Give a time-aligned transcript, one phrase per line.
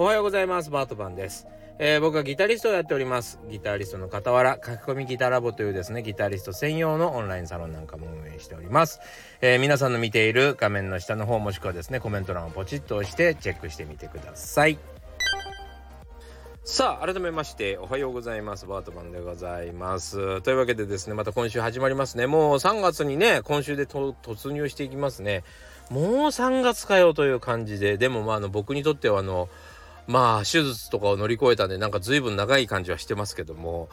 [0.00, 0.70] おはようございます。
[0.70, 1.46] バートバンです、
[1.78, 3.38] えー、僕はギタリストをやっております。
[3.50, 9.00] ギタリストの傍ら書き込みギタラボというですねギタリスト専用のオンラインサロンなんかも運営しております、
[9.42, 14.78] えー、皆さんの見ている画面の下の方もしくはですねコメント欄をポチッと押してチェックしてみてください。
[16.64, 18.64] さあ改めましておはようございます。
[18.64, 20.40] バートマンでございます。
[20.40, 22.26] というわけでですねまた今週始まりますね。
[22.26, 25.44] もう3月にね今週で突入していきますね。
[25.90, 29.50] もう3月かよという感じででもまああの僕にとってはあの
[30.06, 33.88] まあ手術とかを乗り越えたんでなんか随分長い感じはしてますけども、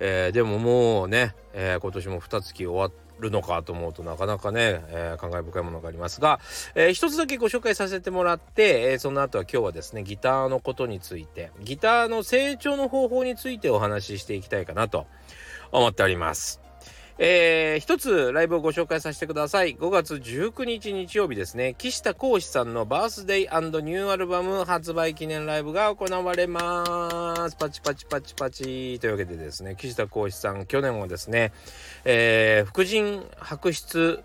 [0.00, 6.40] えー、でももうね、えー、今年も2月終わるのかと思うとなかなかね、えー、感慨深いものがありますが、
[6.74, 15.06] えー、一つだけご紹介させてもらって、えー、その後は今日はですねギターのことについてギターの成長の方法についてお話ししていきたいかなと
[15.70, 16.61] 思っております。
[17.24, 19.76] えー、一つライブをご紹介させてください。
[19.76, 27.54] 5月19日日曜日ですね、岸田光志さんのバースデイニューアルバム発売記念ライブが行われます。
[27.54, 28.98] パチパチパチパチ。
[28.98, 31.52] というわけでですね、岸田光志さん、去年はですね、
[32.04, 34.18] えー、副腎白質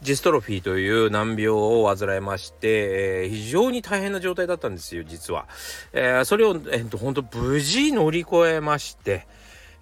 [0.00, 5.48] ジストロフィーという難病を患いまして、えー、非常に大変な状態だったんですよ、実は。
[5.92, 9.26] えー、それを、えー、と、本当無事乗り越えまして、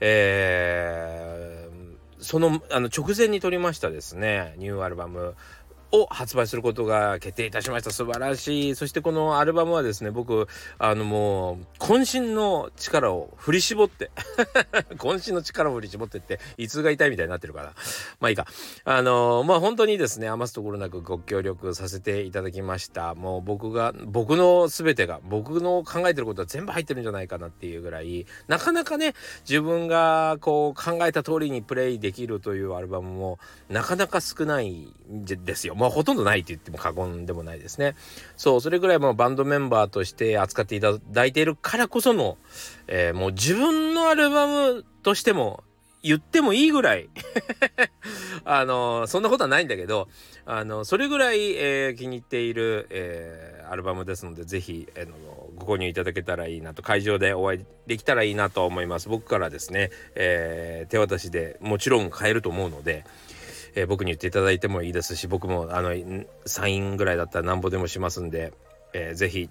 [0.01, 0.96] えー
[2.27, 5.37] そのあの直前に撮りましたですねニューアルバム。
[5.93, 7.91] を発売することが決定いたしました。
[7.91, 8.75] 素晴らしい。
[8.75, 10.49] そしてこのアルバムはですね僕
[10.79, 14.11] あのもう渾身の力を振り絞って
[14.97, 17.75] 渾身の力を振り絞ってって胃痛が痛いみたいになってるから。
[18.21, 18.47] まあいいか。
[18.85, 23.15] あのまあ本当にですね余すところなくご協力させていただきました。
[23.15, 29.15] もう僕が僕の全てが僕の考えてることは全部入ってるんじゃないかなっていうぐらいなかなかね
[29.49, 35.76] 自分がこう考えた通りにプレイできるというアルバムもなかなか少ないんですよ。
[35.77, 37.95] まあほとんどないと言っても過言でもないですね。
[38.37, 42.39] そう、それぐらいもうバンドメンバーとして扱っていただいているからこその、
[42.89, 45.63] えー、もう自分のアルバムとしても
[46.07, 47.09] 言ってもいいぐらい
[48.45, 50.09] あのそんなことはないんだけど
[50.45, 55.09] あのそれぐらい、えー、気に入っている、えー、アルバムですので是非、えー、
[55.57, 63.05] ご購入いただけたらいいなと会場でお会いできたらいいなと思います僕からですね、えー、手渡しでもちろん買えると思うので、
[63.77, 65.95] えー、僕に言っていただいてもいいですし僕もあの
[66.47, 68.53] サインぐらいだったらなんぼでもしますんで、
[68.93, 69.49] えー、ぜひ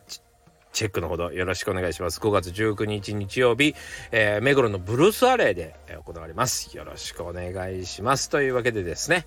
[0.76, 2.20] チェックのほどよろしくお願いします。
[2.20, 3.76] 5月19日日曜日、
[4.12, 5.74] えー、目黒のブルースアレイで
[6.06, 6.76] 行われます。
[6.76, 8.30] よろしくお願いします。
[8.30, 9.26] というわけでですね、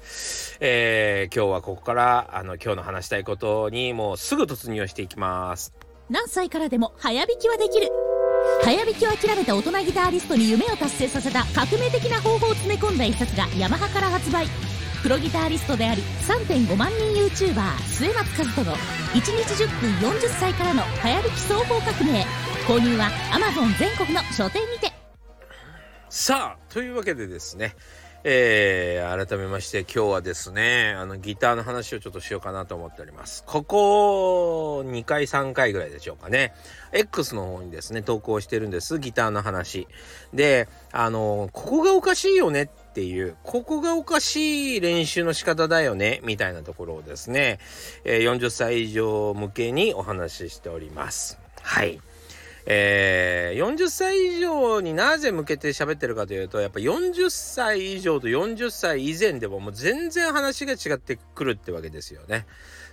[0.60, 5.72] えー、今日はここからあの今日の話したいことにもうすぐ突入していきます。
[6.10, 7.88] 何歳からでも早弾きはできる。
[8.62, 14.46] 早弾きを諦めた大人ギタリストに夢を達成させた革命的な方法を詰め込んだ一冊がヤマハから発売。
[15.02, 19.30] プロギタリストであり3.5万人 YouTuber 末松和人の1日
[19.64, 22.26] 10分40歳からの流行りき総合革命
[22.66, 24.92] 購入は Amazon 全国の書店にて。
[26.08, 27.76] さあというわけでですね
[28.24, 33.44] えー、改めまして今日はですねあのギターの話をちょっとしようかなと思っております。
[33.46, 36.52] ここ2回3回ぐらいでしょうかね。
[36.92, 39.86] X の方にですね投稿してるんですギターの話。
[40.34, 47.58] であのここがおかしいよねっっていうここがおかしい練習の仕方だよねみたいなところをですね、
[48.04, 52.00] え、40歳以上向けにお話ししておりますはい
[52.70, 62.44] えー、40歳以上になぜ向けて喋ってるかというとやっぱ40歳以上と40歳以前でももう全然話が違ってくるってわけですよね。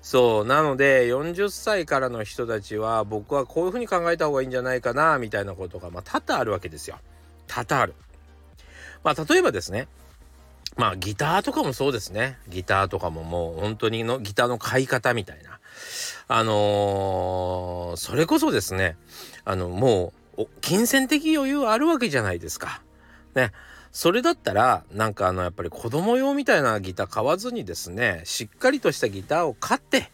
[0.01, 6.97] そうなので40歳からの人たちは僕はこういうふうに考えた方がいいんじゃないかなみたいなことがまあ多々あるわけですよ。
[7.47, 7.95] 多々ある。
[9.06, 9.88] まあ例えばですね
[10.76, 12.38] まあギターとかもそうですね。
[12.50, 15.60] ギターとかももう本当にのギターの買い方みたいな。
[16.28, 18.98] あのー、それこそですね、
[19.46, 22.82] あの、もう、金銭的余裕あるわけじゃないですか。
[23.36, 23.52] ね。
[23.92, 30.12] それだったら、なんかあの、やっぱり子供用みたいなギター買わずにですね、しっかりとしたギターを買って、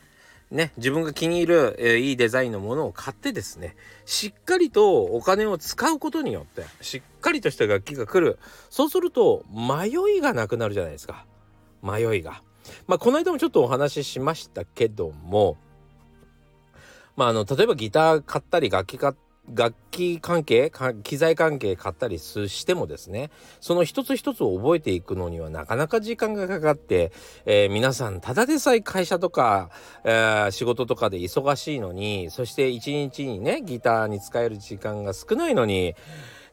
[0.51, 8.37] ね、自分が気に入る、えー、いいデザインのものを買ってですね、しっかりとお金を使うことによって、しっかりとした楽器が来る。
[8.69, 11.25] そうすると、迷いがなくなるじゃないですか。
[11.81, 12.43] 迷いが。
[12.85, 15.57] まあ、この間もちょっとお話ししましたけども、
[17.15, 20.71] まあ、あの、例えばギター買ったり楽器買ったり楽器関係
[21.03, 27.11] 機材関係買ったりしてもですねその一つ一つを覚えていくのにはなかなか時間がかかって、
[27.45, 29.69] えー、皆さんただでさえ会社とか、
[30.03, 35.95] えー、仕事とかで忙しいのにそして一日にねギターに使える時間が少ないのに、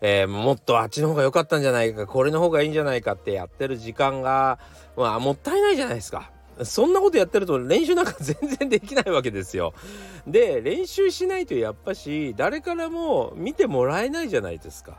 [0.00, 4.58] えー、もっとあっちの方が良かったんじゃないかこれの方がいいんじゃないかってやってる時間が、
[4.96, 6.32] まあ、もったいないじゃないですか。
[6.64, 9.75] そんなことやってると練習なんか全然できないわけですよ。
[10.26, 14.99] で練習しないとやっぱし誰からも見てもらえないじゃないですか。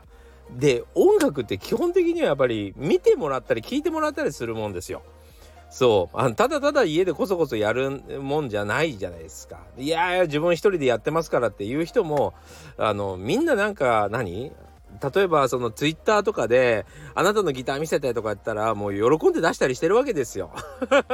[0.56, 5.02] で音楽って基本的にはやっぱり見てもらったり聞いてもらったりするもんですよ。
[5.70, 9.60] そうあただただ家でこそこそやるもんじゃないじゃないですか。
[9.78, 12.34] いやいや自分一人でやってますからっていう人も
[12.76, 14.50] あのみんななんか何？
[15.14, 16.84] 例えばそのツイッターとかで
[17.14, 20.52] あなたのギター見せてとか言ったらもう喜んで出したりしてるわけですよ。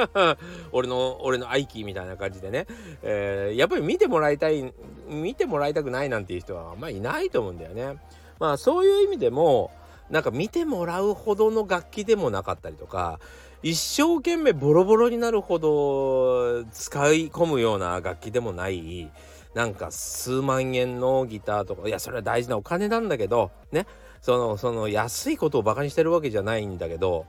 [0.73, 2.67] 俺の俺のアイキーみたいな感じでね、
[3.03, 4.73] えー、やっぱり見てもらいたい
[5.09, 7.99] 見てもらいたくないなんていう人はあんまりいないと思うんだよね。
[8.39, 9.71] まあそういう意味でも
[10.11, 13.19] なんか見てもらうほどの楽器でもなかったりとか
[13.63, 19.11] 一生懸命ボロボロになるほど使い込むような楽器でもない。
[19.57, 23.87] なんか数万円のギターとかいやそれは大事なお金なんだけどね
[24.21, 27.25] そのその安いことをバカにしてるわけじゃないんだけど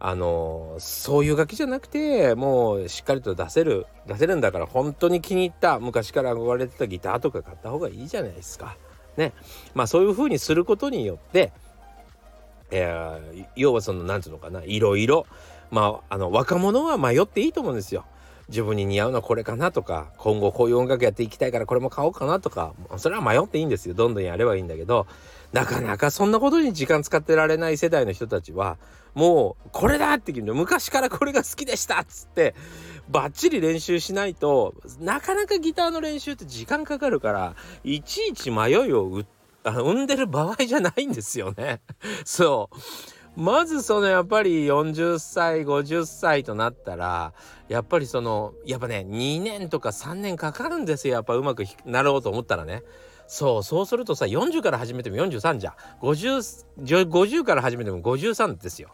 [0.00, 8.76] あのそういう楽器じゃなくてもうしっかりと出せる出せるんだから本当に気に入った昔から憧れてたギターとか買った方がいいじゃないですか。
[9.16, 9.32] ね
[9.74, 11.52] まあそういう風にすることによって、
[12.72, 15.24] えー、要はその何て言うのかないろいろ
[15.70, 18.06] まああの若者は迷っていいと思うんですよ。
[18.50, 23.94] 自分に似合うのはこれかなとか今後こういう音楽やっていきたいからこれも買おうかなとかそれは迷っていいんですよ。
[23.94, 25.06] どんどんやればいいんだけど
[25.52, 28.76] なかなかそんなことに時間使ってられない世代の人たちは
[29.14, 32.54] もうこれだって言うの昔からこれが好きでしたっつって
[33.08, 39.24] バッチリ練習しないとなかなかギターの練習って時間かかるからいちいち迷いを
[39.64, 41.80] 生んでる場合じゃないんですよね。
[42.24, 42.76] そう。
[43.40, 47.32] まずそのやっぱり40歳50歳となったら
[47.68, 51.14] やっぱりそのやっぱね2年とか3年かかるんですよ。
[51.14, 52.82] やっぱうまくなろうと思ったらね。
[53.26, 56.66] そうそうするとさ40から始めても43じゃ 50,
[57.08, 58.90] 50から始めても53ですよ。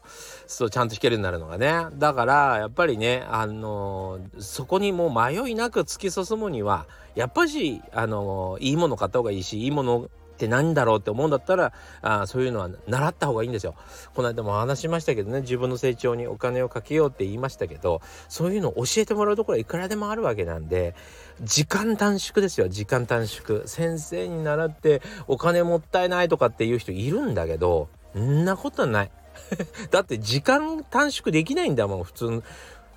[0.47, 1.89] そうちゃんと弾けるようになるのがね。
[1.99, 11.73] だからやっぱりねあのー、そこにもう迷いなく突き進むにはやっぱしあのー、いいもの買った方がいいしいいものって何だろうって思うんだったら
[12.03, 13.75] あそういうのは習った方がいいんですよ。
[14.15, 20.95] この間も話しましたけどね自分の成長にお金をかけようって言いましたけどそういうのを教えてもらうところはいくらでもあるわけなんで
[21.43, 23.67] 時間短縮ですよ時間短縮。
[23.67, 29.11] 先生に習ってお金もったいないとかっていう人いるんだけどんなことない。
[29.91, 32.43] だって時間短縮できないんだもん普通。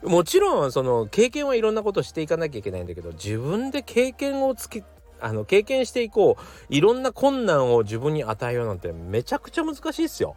[0.04, 4.84] もちろんその経験はいろんなことしていかなきゃいけないんだけど自分で経験をつけ
[5.22, 6.44] あの経験していこう。
[6.70, 10.36] いろんな困難を自分に与えようなんてめちゃくちゃ難しいっすよ。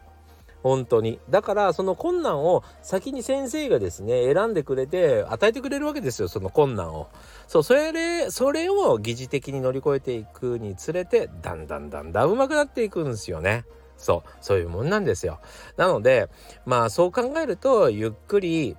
[0.63, 1.19] 本当に。
[1.29, 7.09] だからその困難を先に先生がですね選んでくれて与えてくれるわけですよその困難を。
[7.47, 13.65] そうそれでそれを疑似的に乗り越えていくにつれてだんだんだんだん上手くなっていくんですよね。
[13.97, 15.39] そうそういうもんなんですよ。
[15.75, 16.29] なので
[16.65, 18.77] まあそう考えるとゆっくり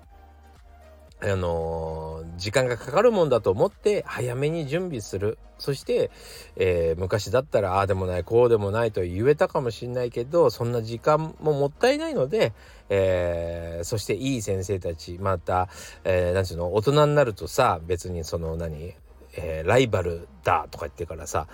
[1.33, 5.39] あの、時間がかかるもんだと思って早めに準備する。
[5.59, 6.11] そして、
[6.57, 12.53] えー、昔だったらああでもないこうでもないと言えたかもしれないけどそんな時間ももったいないので、
[12.89, 15.69] えー、そしていい先生たちまた、
[16.03, 18.95] えー、ていうの大人になるとさ別にその何、
[19.37, 21.47] えー、ライバルだとか言ってからさ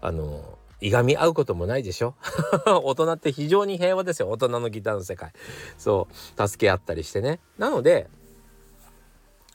[0.00, 2.14] あのいがみ合うこともないでしょ？
[2.84, 4.30] 大人って非常に平和ですよ。
[4.30, 5.32] 大人のギターの世界。
[5.76, 6.06] そ
[6.38, 7.40] う助け合ったりしてね。
[7.58, 8.06] なので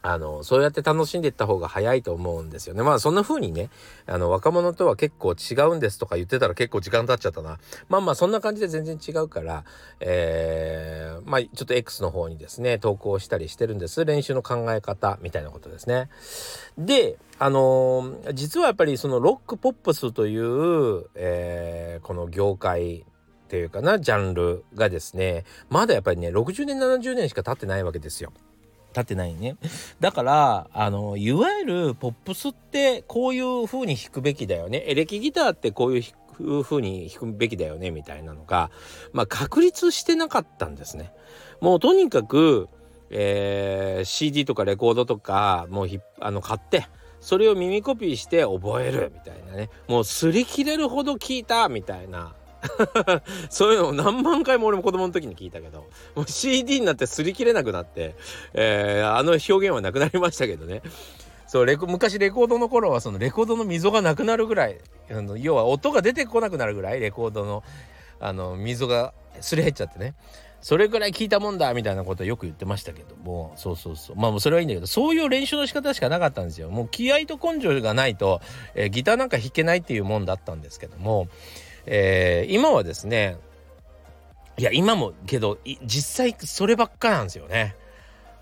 [0.04, 2.84] あの、そうやって楽しんでいった方が早いと思うんですよね。
[2.84, 3.70] まあそんな風にね、
[4.06, 7.58] あの、若者とは結構違うんですとか言ってたら結構時間経っちゃったな。
[7.88, 9.64] まあまあそんな感じで全然違うから、
[10.02, 14.04] えー、まあちょっと X の方にですね、投稿したりしてるんです。
[14.04, 16.10] 練習の考え方みたいなことですね。
[16.78, 23.04] で、あのー、実はやっぱりそのロックポップスという、えー、この業界っ
[23.48, 28.34] ていうかな、ジャンルがですね、まだやっぱりね、60年、70年しか経ってないわけですよ。
[28.96, 29.58] 立てないね。
[30.00, 34.84] だから、あの、いわゆるポップスってこういう風に弾くべきだよね。
[34.88, 36.00] エレキギターってこうい
[36.40, 38.72] う風に弾くべきだよね、みたいなのが、
[39.12, 41.12] まあ、確立してなかったんですね。
[41.62, 42.70] もうとにかく、
[43.10, 45.88] えー、CD とかレコードとか、もう
[46.20, 46.88] あの買って、
[47.20, 49.70] それを耳コピーして覚えるみたいなね。
[49.88, 52.34] もう擦り切れるほど聞いたみたいな
[53.50, 58.16] そういうのを何万回も俺も子供の時に聞いたけどもう CD になって擦り切れなくなって、
[58.54, 60.82] えー、あの表現はなくなりましたけどね。
[61.48, 64.80] そうレコ昔レコードの頃はそのレコードの溝がなくなるぐらい
[65.12, 67.64] あの要は音が出てこなくなるぐらいレコードの
[68.20, 70.16] あの溝がすり減っちゃってね。
[70.64, 73.52] それぐらい聞いたもんだみたいなことをよく言ってましたけども。
[73.58, 74.16] そうそうそう。
[74.16, 76.70] まあそれはいいんだけどそういう練習の仕方しかなかったんですよ。
[76.70, 78.40] もう気合と根性がないと、
[78.74, 81.28] えー、ギターなんか弾けないっていうもんだったんですけども。
[81.86, 83.38] えー、今はですね
[84.58, 87.76] いや今もけど実際そればっかなんですよね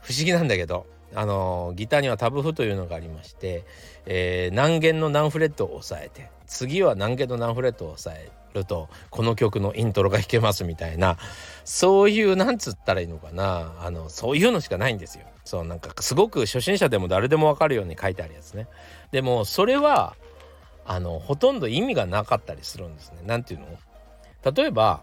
[0.02, 3.66] 不思議なんだけどあのギターにはタブ譜というのがありまして、
[4.06, 11.18] えー、何弦の何フレットを押さえて次は何弦の何フレットを押さえるとこの曲のイントロが弾けますみたいな
[11.64, 15.26] そういうなんつったらいいのかなあのそういうのしかないんですよ。
[15.44, 18.68] そうなんかすごく初心者でも誰でもわかるように書いてあるやつね。
[19.12, 20.16] でもそれは
[20.94, 23.20] あのほとんど意味がなかったりするんですね。
[23.26, 23.68] なんていうの？
[24.52, 25.02] 例えば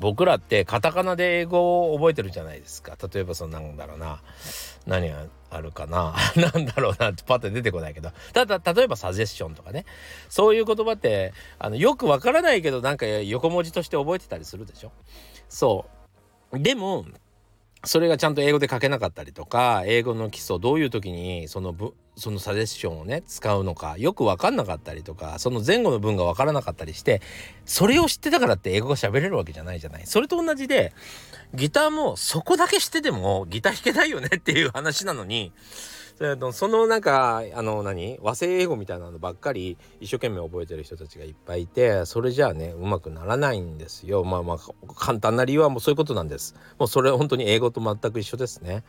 [0.00, 2.94] 僕らってカタカナで英語を覚えてるじゃないですか。
[3.10, 4.20] 例えばそのなんだろうな。
[4.86, 6.14] 何があるかな？
[6.36, 8.10] なんだろうなってパッと出てこないけど。
[8.34, 9.86] ただ例えばサジェッションとかね。
[10.28, 14.92] そういう言葉ってあのよくわからないけどなんか横文字として覚えてたりするでしょ？
[15.48, 15.86] そ
[16.52, 16.58] う。
[16.58, 17.06] でも
[17.86, 27.20] それがちゃんと英語で書けなかったりとか英語の基礎どういう時にそのぶそのサジェッションをね使うのかよく分かんなかったりとかその前後の文が分からなかったりして
[27.64, 30.06] それを知ってたからって英語が喋れるわけじゃないじゃない。
[30.06, 30.92] それと同じで
[31.54, 35.52] ギターもそこだけ知っててもギター弾けないよねっていう話なのに
[36.52, 38.18] そのなんかあの何？
[38.22, 44.24] 和製英語みたいなのばっかり一生懸命覚えてる人たちがいっぱいいてそれじゃあねうまくならないんですよ。
[44.24, 46.54] まあまあ簡単な理由はもうそういうことなんです。
[46.78, 48.82] もうそれ本当に英語と全く一緒ですね。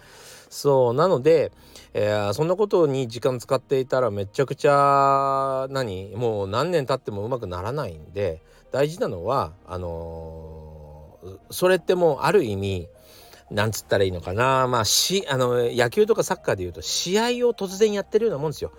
[0.49, 1.51] そうなので、
[1.93, 6.15] えー、そんなことに時間使っていたらめちゃくちゃ何？
[6.15, 8.41] もう何年経ってもうまくならないんで
[8.71, 12.87] 大事なのはあのー、それってもうある意味
[13.49, 18.71] なんつったらいいのかなまあしあの野球とかサッカーでいうと試合を突然やってるようなもんですよ。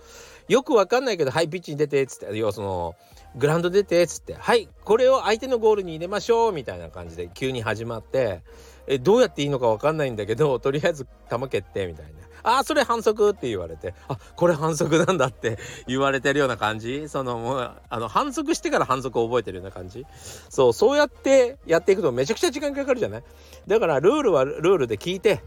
[0.48, 2.94] よくわかんないけど「はいピッチに出て」っつって要はその
[3.36, 8.42] グラウンド出てっつって「はいこれを相手のゴールに入れましょう」みたいな感じで急に始まって
[8.86, 12.27] えどうやっていいのかわかんないんだけどとりあえず球蹴ってみたいな。
[12.56, 13.94] あそれ反則って言われて。
[14.08, 17.08] あこれ反則なんだって 言われてるような感じ。
[17.08, 20.06] そのもうあの反則してから反則を覚えてるような感じ。
[20.48, 23.22] そうそうやってやっていくとめちゃくちゃ時間かかるじゃない。
[23.66, 25.42] だからルールはルールで聞いて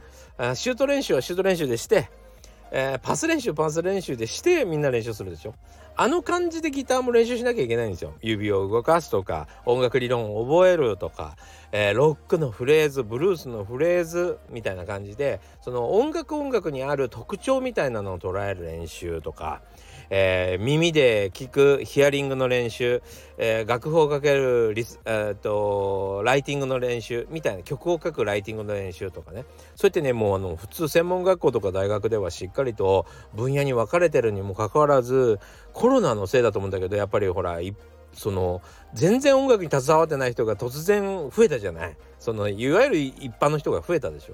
[0.55, 2.09] シュート練習はシュート練習でして
[2.71, 5.53] えー、パス練習パス練習でしてみんな練習するでしょ。
[5.97, 8.13] あの感じでギターも練習しなきゃいけないんですよ。
[8.21, 11.35] 指を動かすとか音楽理論を覚えるとか、
[11.73, 19.61] えー、ロックのフレーズブルースのフレーズみたいな感じでその音楽音楽にある特徴みたいなのを捉える練習とか
[20.13, 23.01] えー、耳で聞くヒアリングの練習、
[23.37, 29.45] えー、楽譜をかけるリス、えーと、ライティングの練習みたいな曲を書くライティングの練習とかね。
[29.75, 35.39] そうやってねもうあの普通専門学校とか大学ではしっかりと分野に分かれてるにもかかわらず
[35.71, 37.59] コロナのせいだと思うんだけどやっぱりほら
[38.11, 38.61] その
[38.93, 41.95] 全然音楽に携わってない人が突然増えたじゃない？
[42.19, 44.33] そのいわゆる一般の人が増えたでしょ。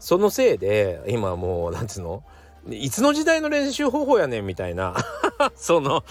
[0.00, 2.24] そのせいで今もうなんつうの？
[2.70, 4.96] いつの時代の練習方法やねんみたいな
[5.54, 6.04] その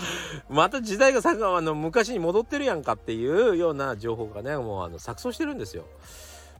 [0.49, 5.85] また時代がさあの昔に戻ってるやんかっていうような情報がねもうあの錯綜してるんですよ。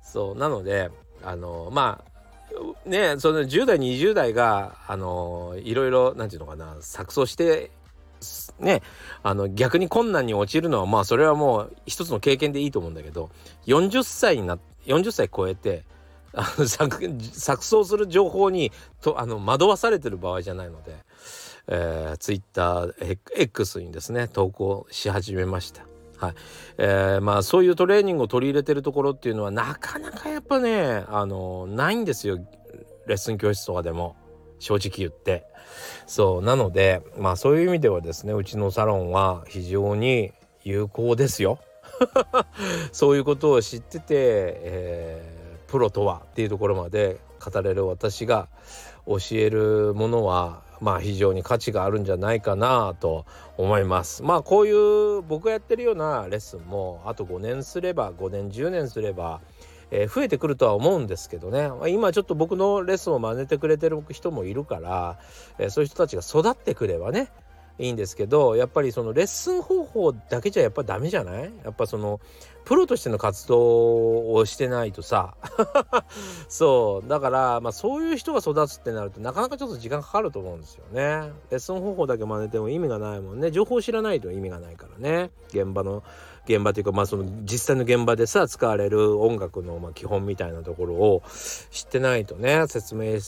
[0.04, 0.90] そうなので
[1.24, 7.72] あのまあねその10代20代があのいろいろなんていうのかな錯綜して
[8.60, 8.82] ね
[9.22, 13.30] あの逆に困難に陥るのはまあそれはもう一つの経験でいいと思うんだけど
[13.68, 15.84] 40歳にな40歳超えて
[16.34, 18.72] あの錯綜する情報に
[19.02, 20.96] とあの惑わされてる場合じゃないので、
[21.68, 22.88] えー、Twitter
[23.38, 25.86] X にですね投稿し始めました。
[26.18, 26.34] はい。
[26.78, 32.40] えー、まあそういうトレーニングを取り入れてるところっていうのはなかなかやっぱねあのないんですよ。
[33.06, 34.16] レッスン教室とかでも。
[34.60, 35.46] 正直言って。
[36.08, 36.42] そう。
[36.42, 40.32] なのでまあそういう意味ではですねうちのサロンは非常に
[40.64, 41.60] 有効ですよ。
[42.94, 45.33] そういうことを知ってて、えー
[45.74, 48.48] プロとはっていうところまで語れる私が
[49.08, 53.26] 教えるものはまあ非常に価値があるんじゃないかなと
[53.58, 54.22] 思います。
[54.22, 59.42] まあこういう僕がやってるようなレッスンもあと5年すれば5年10年すれば、
[59.90, 65.18] え、増えてくるとは思うんですけどね今ちょっと僕のレッスンを真似てくれてる人もいるから、
[65.58, 67.32] え、そういう人たちが育ってくればね
[67.80, 71.52] いいんですけどやっぱりそのレッスン方法だけじゃやっぱダメじゃない？
[71.64, 72.20] やっぱその
[72.66, 75.36] プロとしての活動をしてないとさ。
[76.48, 77.10] そう。
[77.10, 81.32] だからまあそういう人が育つってなるとなかなかちょっと時間かかると思うんですよね。
[81.50, 83.52] レッスン方法だけ真似ても意味がないもんね。
[83.52, 85.32] 情報を知らないと意味がないからね。
[85.50, 86.04] 現場の
[86.46, 91.24] 現場というかまあその実際の現場でさ使われる音楽のまあ基本みたいなところを
[91.72, 93.20] 知ってないとね説明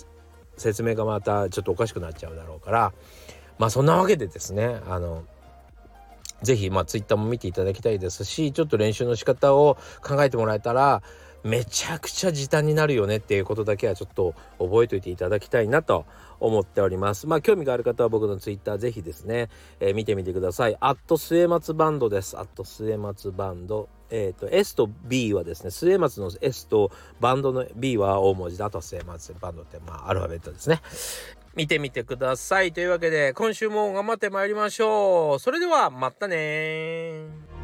[0.58, 2.94] 説明がまたちょっとおかしくなっちゃうだろうから。
[3.58, 5.24] まあそんなわけでですねあの
[6.46, 11.02] 是非まあ Twitter も見ていただきたいですしちょっと練習の仕方を考えてもらえたら
[11.46, 16.08] めちゃくちゃ時短になるよねっていうことだけはちょっと覚えておいていただきたいなと
[16.40, 17.28] 思っております。
[17.28, 19.50] まあ興味がある方は僕のツイッターぜひですね、
[19.80, 20.78] えー、見てみてください。
[20.80, 22.36] アット末松バンドです。
[22.36, 23.90] アット末松バンド。
[24.10, 30.82] えっ、ー、と S と B はですね末松の S とバンドの B は大文字だと末松バンドってまあアルファベットですね。
[31.56, 32.74] 見てみてください。
[32.74, 35.40] というわけで今週も頑張ってまいりましょう。
[35.40, 37.55] それではまたね